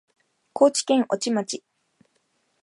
[0.53, 1.63] 高知県越知町